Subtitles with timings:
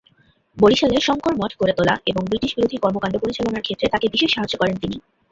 [0.57, 4.97] বরিশালে 'শঙ্কর মঠ' গড়ে তোলা এবং ব্রিটিশ-বিরোধী কর্মকাণ্ড পরিচালনার ক্ষেত্রে তাঁকে বিশেষ সাহায্য করেন তিনি।